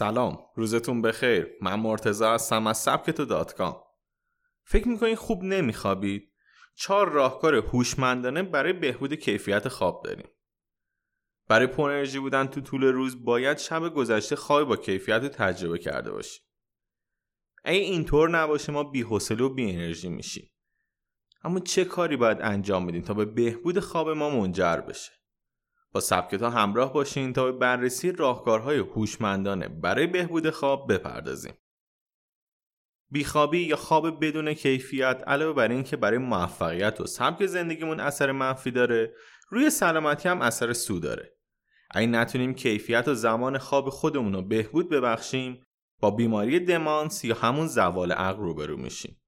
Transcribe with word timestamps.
سلام 0.00 0.38
روزتون 0.56 1.02
بخیر. 1.02 1.46
من 1.60 1.74
مرتزا 1.74 2.34
هستم 2.34 2.66
از 2.66 2.78
سبکتو 2.78 3.24
دات 3.24 3.54
کام 3.54 3.82
فکر 4.64 4.88
می‌کنید 4.88 5.18
خوب 5.18 5.42
نمیخوابید؟ 5.42 6.32
چهار 6.74 7.08
راهکار 7.08 7.54
هوشمندانه 7.54 8.42
برای 8.42 8.72
بهبود 8.72 9.14
کیفیت 9.14 9.68
خواب 9.68 10.02
داریم. 10.04 10.28
برای 11.48 11.66
پر 11.66 11.90
انرژی 11.90 12.18
بودن 12.18 12.46
تو 12.46 12.60
طول 12.60 12.84
روز 12.84 13.24
باید 13.24 13.58
شب 13.58 13.94
گذشته 13.94 14.36
خواب 14.36 14.68
با 14.68 14.76
کیفیت 14.76 15.24
تجربه 15.24 15.78
کرده 15.78 16.10
باشیم 16.10 16.42
اگه 17.64 17.78
اینطور 17.78 18.30
نباشه 18.30 18.72
ما 18.72 18.84
بی‌حوصله 18.84 19.44
و 19.44 19.48
بی 19.48 19.70
انرژی 19.70 20.08
میشیم. 20.08 20.50
اما 21.44 21.60
چه 21.60 21.84
کاری 21.84 22.16
باید 22.16 22.38
انجام 22.40 22.86
بدیم 22.86 23.02
تا 23.02 23.14
به 23.14 23.24
بهبود 23.24 23.80
خواب 23.80 24.08
ما 24.08 24.30
منجر 24.30 24.76
بشه؟ 24.76 25.12
با 25.92 26.00
سبکت 26.00 26.42
ها 26.42 26.50
همراه 26.50 26.92
باشین 26.92 27.32
تا 27.32 27.44
به 27.44 27.52
بررسی 27.52 28.12
راهکارهای 28.12 28.78
هوشمندانه 28.78 29.68
برای 29.68 30.06
بهبود 30.06 30.50
خواب 30.50 30.92
بپردازیم. 30.92 31.54
بیخوابی 33.10 33.58
یا 33.58 33.76
خواب 33.76 34.24
بدون 34.24 34.54
کیفیت 34.54 35.22
علاوه 35.26 35.52
بر 35.52 35.68
اینکه 35.68 35.96
برای 35.96 36.18
موفقیت 36.18 37.00
و 37.00 37.06
سبک 37.06 37.46
زندگیمون 37.46 38.00
اثر 38.00 38.32
منفی 38.32 38.70
داره 38.70 39.14
روی 39.48 39.70
سلامتی 39.70 40.28
هم 40.28 40.42
اثر 40.42 40.72
سو 40.72 40.98
داره. 40.98 41.36
اگه 41.90 42.06
نتونیم 42.06 42.54
کیفیت 42.54 43.08
و 43.08 43.14
زمان 43.14 43.58
خواب 43.58 43.88
خودمون 43.88 44.32
رو 44.32 44.42
بهبود 44.42 44.90
ببخشیم 44.90 45.66
با 46.00 46.10
بیماری 46.10 46.60
دمانس 46.60 47.24
یا 47.24 47.34
همون 47.34 47.66
زوال 47.66 48.12
عقل 48.12 48.42
روبرو 48.42 48.76
میشیم. 48.76 49.20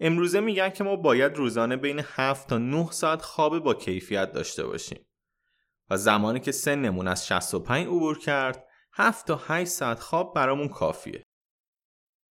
امروزه 0.00 0.40
میگن 0.40 0.70
که 0.70 0.84
ما 0.84 0.96
باید 0.96 1.36
روزانه 1.36 1.76
بین 1.76 2.00
7 2.04 2.48
تا 2.48 2.58
9 2.58 2.90
ساعت 2.90 3.22
خواب 3.22 3.58
با 3.58 3.74
کیفیت 3.74 4.32
داشته 4.32 4.66
باشیم. 4.66 5.07
و 5.90 5.96
زمانی 5.96 6.40
که 6.40 6.52
سنمون 6.52 7.08
از 7.08 7.26
65 7.26 7.86
عبور 7.86 8.18
کرد 8.18 8.68
7 8.92 9.26
تا 9.26 9.40
8 9.46 9.70
ساعت 9.70 10.00
خواب 10.00 10.34
برامون 10.34 10.68
کافیه. 10.68 11.24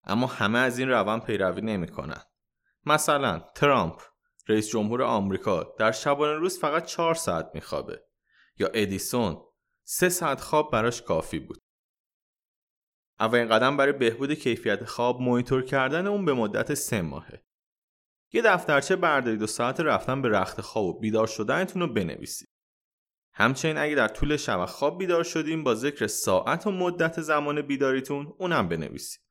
اما 0.03 0.27
همه 0.27 0.59
از 0.59 0.79
این 0.79 0.89
روند 0.89 1.23
پیروی 1.23 1.61
نمی‌کنن. 1.61 2.21
مثلا 2.85 3.39
ترامپ 3.55 4.01
رئیس 4.47 4.69
جمهور 4.69 5.03
آمریکا 5.03 5.63
در 5.79 5.91
شبانه 5.91 6.33
روز 6.33 6.59
فقط 6.59 6.85
4 6.85 7.15
ساعت 7.15 7.51
میخوابه 7.53 8.03
یا 8.57 8.67
ادیسون 8.73 9.41
3 9.83 10.09
ساعت 10.09 10.41
خواب 10.41 10.71
براش 10.71 11.01
کافی 11.01 11.39
بود. 11.39 11.59
اولین 13.19 13.47
قدم 13.47 13.77
برای 13.77 13.93
بهبود 13.93 14.33
کیفیت 14.33 14.85
خواب 14.85 15.21
مانیتور 15.21 15.61
کردن 15.61 16.07
اون 16.07 16.25
به 16.25 16.33
مدت 16.33 16.73
3 16.73 17.01
ماهه. 17.01 17.43
یه 18.33 18.41
دفترچه 18.41 18.95
بردارید 18.95 19.41
و 19.41 19.47
ساعت 19.47 19.79
رفتن 19.79 20.21
به 20.21 20.29
رخت 20.29 20.61
خواب 20.61 20.85
و 20.85 20.99
بیدار 20.99 21.27
شدنتون 21.27 21.81
رو 21.81 21.93
بنویسید. 21.93 22.52
همچنین 23.33 23.77
اگه 23.77 23.95
در 23.95 24.07
طول 24.07 24.37
شب 24.37 24.65
خواب 24.65 24.97
بیدار 24.97 25.23
شدیم 25.23 25.63
با 25.63 25.75
ذکر 25.75 26.07
ساعت 26.07 26.67
و 26.67 26.71
مدت 26.71 27.21
زمان 27.21 27.61
بیداریتون 27.61 28.33
اونم 28.37 28.69
بنویسید. 28.69 29.21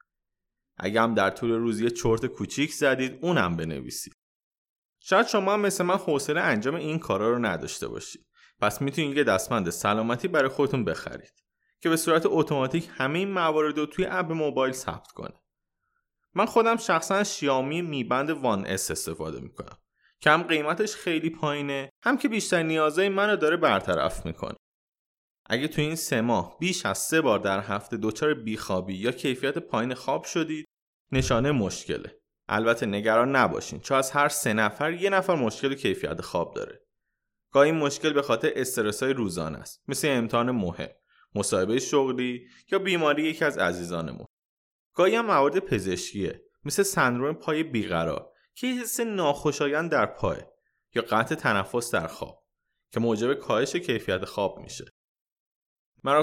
اگه 0.77 1.00
هم 1.00 1.14
در 1.14 1.31
طول 1.31 1.50
روز 1.50 1.81
یه 1.81 1.91
چرت 1.91 2.27
کوچیک 2.27 2.73
زدید 2.73 3.19
اونم 3.23 3.56
بنویسید. 3.56 4.14
شاید 5.00 5.27
شما 5.27 5.53
هم 5.53 5.61
مثل 5.61 5.84
من 5.84 5.97
حوصله 5.97 6.41
انجام 6.41 6.75
این 6.75 6.98
کارا 6.98 7.30
رو 7.30 7.39
نداشته 7.39 7.89
باشید. 7.89 8.27
پس 8.61 8.83
می‌تونید 8.83 9.17
یه 9.17 9.25
دستمند 9.25 9.70
سلامتی 9.70 10.28
برای 10.28 10.48
خودتون 10.48 10.84
بخرید 10.84 11.33
که 11.80 11.89
به 11.89 11.97
صورت 11.97 12.23
اتوماتیک 12.27 12.89
همه 12.92 13.19
این 13.19 13.30
موارد 13.30 13.78
رو 13.78 13.86
توی 13.86 14.06
اپ 14.06 14.33
موبایل 14.33 14.73
ثبت 14.73 15.12
کنه. 15.12 15.34
من 16.34 16.47
خودم 16.47 16.77
شخصا 16.77 17.25
شیامی 17.25 17.83
میبند 17.83 18.30
وان 18.30 18.67
اس 18.67 18.91
استفاده 18.91 19.41
می‌کنم. 19.41 19.78
کم 20.23 20.42
قیمتش 20.42 20.95
خیلی 20.95 21.31
پایینه. 21.31 21.91
هم 22.05 22.19
که 22.19 22.28
بیشتر 22.28 22.62
نیازهای 22.62 23.09
منو 23.09 23.37
داره 23.37 23.56
برطرف 23.56 24.27
می‌کنه. 24.27 24.56
اگه 25.47 25.69
تو 25.69 25.83
این 25.83 25.95
سه 25.95 26.20
ماه 26.20 26.57
بیش 26.58 26.86
از 26.86 26.98
سه 26.98 27.20
بار 27.20 27.39
در 27.39 27.61
هفته 27.61 27.97
دچار 28.02 28.35
بیخوابی 28.35 28.95
یا 28.95 29.13
کیفیت 29.13 29.58
پایین 29.58 29.95
خواب 29.95 30.24
شدید 30.24 30.67
نشانه 31.13 31.52
مشکله. 31.52 32.19
البته 32.48 32.86
نگران 32.86 33.36
نباشین 33.36 33.80
چون 33.80 33.98
از 33.98 34.11
هر 34.11 34.29
سه 34.29 34.52
نفر 34.52 34.92
یه 34.92 35.11
نفر 35.11 35.35
مشکل 35.35 35.74
کیفیت 35.74 36.20
خواب 36.20 36.55
داره. 36.55 36.86
گاهی 37.52 37.73
مشکل 37.73 38.13
به 38.13 38.23
خاطر 38.23 38.52
استرس 38.57 39.02
های 39.02 39.13
روزانه 39.13 39.58
است 39.58 39.83
مثل 39.89 40.08
امتحان 40.08 40.51
مهم 40.51 40.89
مصاحبه 41.35 41.79
شغلی 41.79 42.48
یا 42.73 42.79
بیماری 42.79 43.23
یکی 43.23 43.45
از 43.45 43.58
عزیزانمون. 43.58 44.27
گاهی 44.95 45.14
هم 45.14 45.27
موارد 45.27 45.58
پزشکیه 45.58 46.42
مثل 46.64 46.83
سندروم 46.83 47.35
پای 47.35 47.63
بیقرار. 47.63 48.32
که 48.55 48.67
حس 48.67 49.01
ناخوشایند 49.01 49.90
در 49.90 50.07
پای 50.07 50.40
یا 50.95 51.02
قطع 51.02 51.35
تنفس 51.35 51.90
در 51.90 52.07
خواب 52.07 52.42
که 52.90 53.01
موجب 53.01 53.35
کاهش 53.35 53.77
کیفیت 53.77 54.24
خواب 54.24 54.58
میشه. 54.58 54.85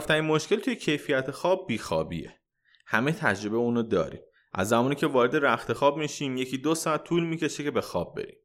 این 0.10 0.22
مشکل 0.22 0.60
توی 0.60 0.76
کیفیت 0.76 1.32
خواب 1.32 1.68
بیخوابیه. 1.68 2.40
همه 2.86 3.12
تجربه 3.12 3.58
اونو 3.58 3.84
داریم. 3.84 4.22
از 4.54 4.70
زمانی 4.70 4.96
که 4.96 5.08
وارد 5.08 5.36
رخت 5.36 5.74
خواب 5.74 5.98
میشیم 5.98 6.38
یکی 6.38 6.58
دو 6.58 6.76
ساعت 6.76 7.04
طول 7.04 7.24
می‌کشه 7.24 7.64
که 7.64 7.72
به 7.72 7.82
خواب 7.82 8.16
بریم. 8.16 8.38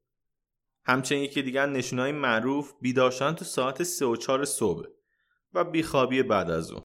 همچنین 0.85 1.23
یکی 1.23 1.43
دیگر 1.43 1.67
نشونهای 1.67 2.13
معروف 2.13 2.73
بیدار 2.81 3.13
تو 3.13 3.45
ساعت 3.45 3.83
3 3.83 4.07
و 4.07 4.17
4 4.17 4.45
صبح 4.45 4.87
و 5.53 5.65
بیخوابی 5.65 6.23
بعد 6.23 6.51
از 6.51 6.71
اون. 6.71 6.83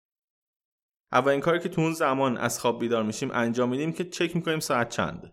اولین 1.13 1.41
کاری 1.41 1.61
که 1.61 1.69
تو 1.69 1.81
اون 1.81 1.93
زمان 1.93 2.37
از 2.37 2.61
خواب 2.61 2.81
بیدار 2.81 3.03
میشیم 3.03 3.31
انجام 3.31 3.69
میدیم 3.69 3.93
که 3.93 4.05
چک 4.05 4.37
می‌کنیم 4.37 4.61
ساعت 4.61 4.89
چنده. 4.89 5.33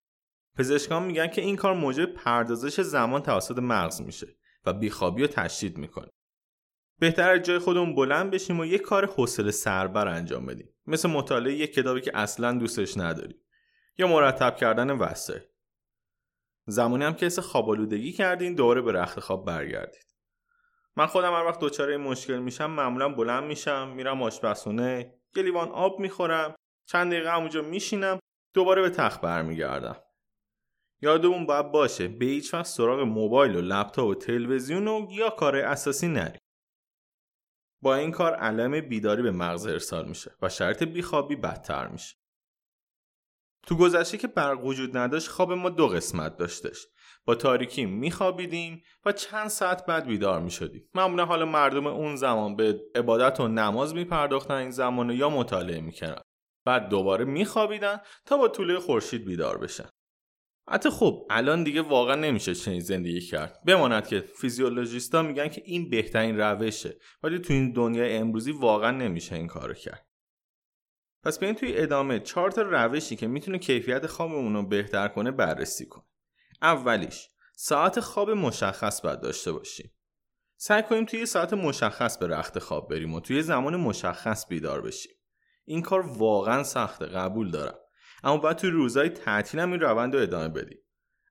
پزشکان 0.58 1.04
میگن 1.04 1.28
که 1.28 1.42
این 1.42 1.56
کار 1.56 1.74
موجب 1.74 2.14
پردازش 2.14 2.82
زمان 2.82 3.22
توسط 3.22 3.58
مغز 3.58 4.02
میشه 4.02 4.28
و 4.66 4.74
بیخوابی 4.74 5.22
رو 5.22 5.28
تشدید 5.28 5.78
می‌کنه. 5.78 6.10
بهتر 7.00 7.32
از 7.32 7.42
جای 7.42 7.60
خودمون 7.60 7.96
بلند 7.96 8.32
بشیم 8.32 8.60
و 8.60 8.66
یک 8.66 8.82
کار 8.82 9.06
حوصله 9.06 9.52
سربر 9.52 10.08
انجام 10.08 10.46
بدیم. 10.46 10.70
مثل 10.88 11.10
مطالعه 11.10 11.54
یک 11.54 11.74
کتابی 11.74 12.02
که 12.02 12.18
اصلا 12.18 12.52
دوستش 12.52 12.98
نداریم. 12.98 13.38
یا 13.98 14.08
مرتب 14.08 14.56
کردن 14.56 14.92
وسایل 14.92 15.42
زمانی 16.68 17.04
هم 17.04 17.14
که 17.14 17.26
حس 17.26 17.40
خوابالودگی 17.40 18.12
کردین 18.12 18.56
دوباره 18.56 18.82
به 18.82 18.92
رخت 18.92 19.20
خواب 19.20 19.46
برگردید. 19.46 20.06
من 20.98 21.06
خودم 21.06 21.34
هر 21.34 21.46
وقت 21.46 21.60
دچار 21.60 21.90
این 21.90 22.02
مشکل 22.02 22.38
میشم 22.38 22.72
معمولا 22.72 23.10
بلند 23.10 23.44
میشم 23.44 23.88
میرم 23.96 24.22
آشپزخونه 24.22 25.14
یه 25.36 25.44
لیوان 25.44 25.70
آب 25.70 26.00
می‌خورم 26.00 26.56
چند 26.88 27.12
دقیقه 27.12 27.32
همونجا 27.32 27.62
میشینم 27.62 28.20
دوباره 28.54 28.82
به 28.82 28.90
تخت 28.90 29.22
برمیگردم. 29.22 29.96
یادمون 31.02 31.46
باید 31.46 31.72
باشه 31.72 32.08
به 32.08 32.26
هیچ 32.26 32.54
وقت 32.54 32.66
سراغ 32.66 33.00
موبایل 33.00 33.56
و 33.56 33.62
لپتاپ 33.62 34.08
و 34.08 34.16
تلویزیون 34.16 34.88
و 34.88 35.08
یا 35.12 35.30
کار 35.30 35.56
اساسی 35.56 36.08
نریم. 36.08 36.42
با 37.82 37.96
این 37.96 38.12
کار 38.12 38.34
علم 38.34 38.82
بیداری 38.82 39.22
به 39.22 39.32
مغز 39.32 39.66
ارسال 39.68 40.08
میشه 40.08 40.36
و 40.42 40.50
شرط 40.50 40.84
بیخوابی 40.84 41.36
بدتر 41.36 41.88
میشه. 41.88 42.16
تو 43.68 43.78
گذشته 43.78 44.18
که 44.18 44.28
برق 44.28 44.66
وجود 44.66 44.98
نداشت 44.98 45.28
خواب 45.28 45.52
ما 45.52 45.70
دو 45.70 45.88
قسمت 45.88 46.38
داشتش. 46.38 46.88
با 47.26 47.36
تاریکی 47.36 47.86
میخوابیدیم 47.86 48.84
و 49.06 49.12
چند 49.12 49.48
ساعت 49.48 49.86
بعد 49.86 50.08
بیدار 50.08 50.42
می‌شدیم. 50.42 50.90
معمولا 50.94 51.26
حالا 51.26 51.46
مردم 51.46 51.88
اون 51.88 52.16
زمان 52.16 52.56
به 52.56 52.82
عبادت 52.96 53.40
و 53.40 53.48
نماز 53.48 53.96
میپرداختن 53.96 54.54
این 54.54 54.72
زمان 54.72 55.10
یا 55.10 55.30
مطالعه 55.30 55.82
می‌کردن. 55.82 56.22
بعد 56.66 56.90
دوباره 56.90 57.26
میخوابیدن 57.26 57.98
تا 58.26 58.38
با 58.38 58.48
طول 58.48 58.80
خورشید 58.80 59.26
بیدار 59.26 59.58
بشن. 59.58 59.90
حتی 60.68 60.90
خب 60.90 61.28
الان 61.30 61.64
دیگه 61.64 61.82
واقعا 61.82 62.16
نمیشه 62.16 62.56
چنین 62.56 62.80
زندگی 62.80 63.22
کرد. 63.22 63.64
بماند 63.66 64.08
که 64.08 64.20
فیزیولوژیستا 64.20 65.22
میگن 65.22 65.48
که 65.48 65.62
این 65.66 65.90
بهترین 65.90 66.38
روشه. 66.40 67.00
ولی 67.24 67.40
تو 67.40 67.54
این 67.54 67.72
دنیای 67.72 68.18
امروزی 68.18 68.52
واقعا 68.52 68.92
نمیشه 68.92 69.36
این 69.36 69.48
کارو 69.48 69.74
کرد. 69.74 70.08
پس 71.24 71.40
بیاین 71.40 71.56
توی 71.56 71.78
ادامه 71.78 72.20
چهار 72.20 72.52
تا 72.52 72.62
روشی 72.62 73.16
که 73.16 73.28
می‌تونه 73.28 73.58
کیفیت 73.58 74.08
خوابمون 74.08 74.54
رو 74.54 74.68
بهتر 74.68 75.08
کنه 75.08 75.32
بررسی 75.32 75.86
کن. 75.86 76.04
اولیش 76.62 77.30
ساعت 77.56 78.00
خواب 78.00 78.30
مشخص 78.30 79.02
باید 79.02 79.22
داشته 79.22 79.52
باشیم. 79.52 79.92
سعی 80.58 80.84
کنیم 80.84 81.06
توی 81.06 81.26
ساعت 81.26 81.54
مشخص 81.54 82.18
به 82.18 82.28
رخت 82.28 82.60
خواب 82.60 82.90
بریم 82.90 83.14
و 83.14 83.20
توی 83.20 83.42
زمان 83.42 83.76
مشخص 83.76 84.48
بیدار 84.48 84.82
بشیم. 84.82 85.12
این 85.66 85.82
کار 85.82 86.02
واقعا 86.02 86.64
سخته 86.64 87.06
قبول 87.06 87.52
دارم. 87.52 87.78
اما 88.26 88.38
باید 88.38 88.58
توی 88.58 88.70
روزهای 88.70 89.10
تعطیل 89.10 89.60
هم 89.60 89.72
این 89.72 89.82
روند 89.82 90.16
رو 90.16 90.22
ادامه 90.22 90.50
بدی. 90.50 90.76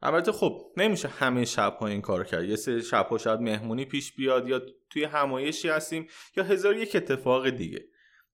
البته 0.02 0.32
خب 0.32 0.73
نمیشه 0.76 1.08
همه 1.08 1.44
شب 1.44 1.76
ها 1.81 1.87
این 1.87 2.00
کار 2.00 2.25
کرد. 2.25 2.44
یه 2.44 2.56
سری 2.56 2.82
شب 2.82 3.06
ها 3.06 3.19
شاید 3.19 3.41
مهمونی 3.41 3.85
پیش 3.85 4.12
بیاد 4.12 4.49
یا 4.49 4.62
توی 4.91 5.05
همایشی 5.05 5.69
هستیم 5.69 6.06
یا 6.37 6.44
هزار 6.44 6.76
یک 6.76 6.96
اتفاق 6.96 7.50
دیگه. 7.50 7.85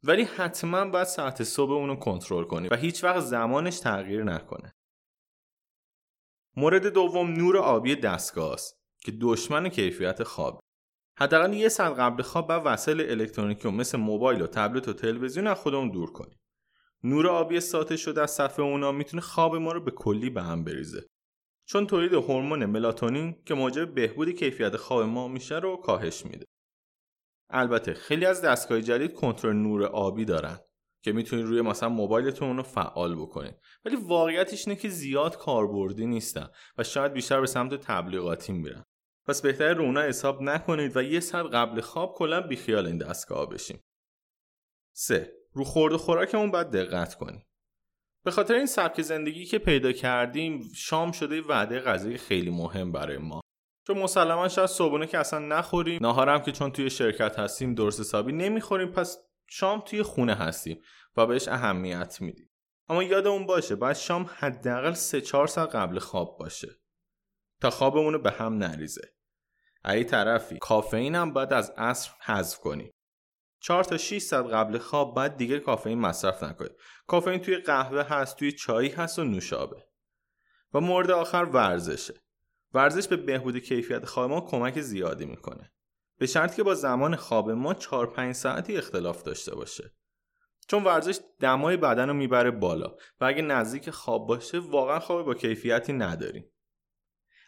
ولی 0.02 0.22
حتما 0.22 0.84
باید 0.84 1.06
ساعت 1.06 1.42
صبح 1.42 1.72
اونو 1.72 1.96
کنترل 1.96 2.44
کنی 2.44 2.68
و 2.68 2.76
هیچ 2.76 3.04
وقت 3.04 3.20
زمانش 3.20 3.80
تغییر 3.80 4.24
نکنه. 4.24 4.74
مورد 6.56 6.86
دوم 6.86 7.30
نور 7.32 7.56
آبی 7.56 7.96
دستگاه 7.96 8.52
است 8.52 8.80
که 9.04 9.12
دشمن 9.20 9.68
کیفیت 9.68 10.22
خواب. 10.22 10.60
حداقل 11.18 11.54
یه 11.54 11.68
ساعت 11.68 11.98
قبل 11.98 12.22
خواب 12.22 12.48
باید 12.48 12.62
وسایل 12.64 13.00
الکترونیکی 13.00 13.68
مثل 13.68 13.98
موبایل 13.98 14.42
و 14.42 14.46
تبلت 14.46 14.88
و 14.88 14.92
تلویزیون 14.92 15.46
از 15.46 15.58
خودمون 15.58 15.90
دور 15.90 16.12
کنیم. 16.12 16.39
نور 17.04 17.26
آبی 17.26 17.60
ساطع 17.60 17.96
شده 17.96 18.22
از 18.22 18.30
صفحه 18.30 18.64
اونا 18.64 18.92
می‌تونه 18.92 19.20
خواب 19.20 19.56
ما 19.56 19.72
رو 19.72 19.80
به 19.80 19.90
کلی 19.90 20.30
به 20.30 20.42
هم 20.42 20.64
بریزه. 20.64 21.06
چون 21.68 21.86
تولید 21.86 22.14
هورمون 22.14 22.64
ملاتونین 22.64 23.42
که 23.46 23.54
موجب 23.54 23.94
بهبود 23.94 24.30
کیفیت 24.30 24.76
خواب 24.76 25.02
ما 25.02 25.28
میشه 25.28 25.58
رو 25.58 25.76
کاهش 25.76 26.26
میده. 26.26 26.46
البته 27.50 27.94
خیلی 27.94 28.26
از 28.26 28.42
دستگاه 28.42 28.80
جدید 28.80 29.14
کنترل 29.14 29.56
نور 29.56 29.84
آبی 29.84 30.24
دارن 30.24 30.58
که 31.04 31.12
می‌تونید 31.12 31.46
روی 31.46 31.60
مثلا 31.60 31.88
موبایلتون 31.88 32.48
اونو 32.48 32.62
فعال 32.62 33.14
بکنید. 33.14 33.54
ولی 33.84 33.96
واقعیتش 33.96 34.68
اینه 34.68 34.80
که 34.80 34.88
زیاد 34.88 35.36
کاربردی 35.36 36.06
نیستن 36.06 36.48
و 36.78 36.84
شاید 36.84 37.12
بیشتر 37.12 37.40
به 37.40 37.46
سمت 37.46 37.74
تبلیغاتی 37.74 38.52
میرن. 38.52 38.84
پس 39.26 39.42
بهتره 39.42 39.72
رو 39.72 39.84
اونا 39.84 40.02
حساب 40.02 40.42
نکنید 40.42 40.96
و 40.96 41.02
یه 41.02 41.20
ساعت 41.20 41.46
قبل 41.46 41.80
خواب 41.80 42.14
کلا 42.14 42.40
بیخیال 42.40 42.86
این 42.86 42.98
دستگاه 42.98 43.48
بشیم 43.48 43.80
3. 44.92 45.32
رو 45.52 45.64
خورد 45.64 45.92
و 45.92 45.98
خوراکمون 45.98 46.50
باید 46.50 46.70
دقت 46.70 47.14
کنیم. 47.14 47.46
به 48.24 48.30
خاطر 48.30 48.54
این 48.54 48.66
سبک 48.66 49.02
زندگی 49.02 49.44
که 49.44 49.58
پیدا 49.58 49.92
کردیم 49.92 50.72
شام 50.74 51.12
شده 51.12 51.42
وعده 51.42 51.80
غذایی 51.80 52.18
خیلی 52.18 52.50
مهم 52.50 52.92
برای 52.92 53.18
ما. 53.18 53.40
چون 53.86 53.98
مسلما 53.98 54.48
شاید 54.48 54.68
صبحونه 54.68 55.06
که 55.06 55.18
اصلا 55.18 55.38
نخوریم 55.38 55.98
ناهارم 56.02 56.42
که 56.42 56.52
چون 56.52 56.70
توی 56.72 56.90
شرکت 56.90 57.38
هستیم 57.38 57.74
درست 57.74 58.00
حسابی 58.00 58.32
نمی‌خوریم 58.32 58.88
پس 58.88 59.18
شام 59.48 59.80
توی 59.80 60.02
خونه 60.02 60.34
هستیم 60.34 60.82
و 61.16 61.26
بهش 61.26 61.48
اهمیت 61.48 62.20
میدیم. 62.20 62.50
اما 62.88 63.02
یادمون 63.02 63.46
باشه 63.46 63.76
باید 63.76 63.96
شام 63.96 64.30
حداقل 64.38 64.92
3 64.92 65.20
4 65.20 65.46
ساعت 65.46 65.74
قبل 65.74 65.98
خواب 65.98 66.38
باشه 66.38 66.68
تا 67.60 67.70
خوابمون 67.70 68.12
رو 68.12 68.18
به 68.18 68.30
هم 68.30 68.54
نریزه. 68.54 69.14
ای 69.84 70.04
طرفی 70.04 70.58
کافئین 70.58 71.14
هم 71.14 71.32
باید 71.32 71.52
از 71.52 71.70
عصر 71.76 72.10
حذف 72.20 72.58
کنیم. 72.58 72.90
4 73.60 73.84
تا 73.84 73.96
6 73.96 74.18
ساعت 74.18 74.46
قبل 74.46 74.78
خواب 74.78 75.14
باید 75.14 75.36
دیگه 75.36 75.58
کافئین 75.58 75.98
مصرف 75.98 76.42
نکنید. 76.42 76.72
کافئین 77.06 77.40
توی 77.40 77.56
قهوه 77.56 78.02
هست 78.02 78.36
توی 78.36 78.52
چای 78.52 78.88
هست 78.88 79.18
و 79.18 79.24
نوشابه. 79.24 79.84
و 80.74 80.80
مورد 80.80 81.10
آخر 81.10 81.44
ورزشه. 81.44 82.14
ورزش 82.74 83.08
به 83.08 83.16
بهبود 83.16 83.58
کیفیت 83.58 84.04
خواب 84.04 84.30
ما 84.30 84.40
کمک 84.40 84.80
زیادی 84.80 85.26
می‌کنه. 85.26 85.72
به 86.18 86.26
شرط 86.26 86.54
که 86.54 86.62
با 86.62 86.74
زمان 86.74 87.16
خواب 87.16 87.50
ما 87.50 87.74
4 87.74 88.06
5 88.06 88.34
ساعتی 88.34 88.76
اختلاف 88.76 89.22
داشته 89.22 89.54
باشه. 89.54 89.94
چون 90.68 90.84
ورزش 90.84 91.18
دمای 91.40 91.76
بدن 91.76 92.08
رو 92.08 92.14
می‌بره 92.14 92.50
بالا 92.50 92.96
و 93.20 93.24
اگه 93.24 93.42
نزدیک 93.42 93.90
خواب 93.90 94.26
باشه 94.26 94.58
واقعا 94.58 95.00
خواب 95.00 95.26
با 95.26 95.34
کیفیتی 95.34 95.92
نداریم. 95.92 96.52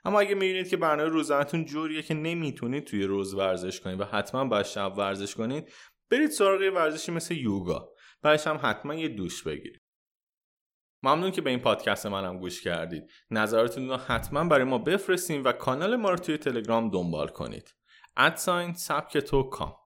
اما 0.04 0.20
اگه 0.20 0.34
می‌بینید 0.34 0.68
که 0.68 0.76
برنامه 0.76 1.08
روزانهتون 1.08 1.64
جوریه 1.64 2.02
که 2.02 2.14
نمی‌تونید 2.14 2.84
توی 2.84 3.04
روز 3.04 3.34
ورزش 3.34 3.80
کنید 3.80 4.00
و 4.00 4.04
حتما 4.04 4.44
باید 4.44 4.66
شب 4.66 4.92
ورزش 4.96 5.34
کنید 5.34 5.72
برید 6.12 6.30
سراغ 6.30 6.60
ورزشی 6.74 7.12
مثل 7.12 7.34
یوگا. 7.34 7.92
بعدش 8.22 8.46
هم 8.46 8.60
حتما 8.62 8.94
یه 8.94 9.08
دوش 9.08 9.42
بگیرید. 9.42 9.82
ممنون 11.02 11.30
که 11.30 11.40
به 11.40 11.50
این 11.50 11.58
پادکست 11.58 12.06
منم 12.06 12.38
گوش 12.38 12.62
کردید. 12.62 13.10
نظراتتون 13.30 13.88
رو 13.88 13.96
حتما 13.96 14.44
برای 14.44 14.64
ما 14.64 14.78
بفرستین 14.78 15.42
و 15.42 15.52
کانال 15.52 15.96
ما 15.96 16.10
رو 16.10 16.16
توی 16.16 16.38
تلگرام 16.38 16.90
دنبال 16.90 17.28
کنید. 17.28 17.74
ادساین 18.16 18.74
سبک 18.74 19.18
تو 19.18 19.42
کام. 19.42 19.76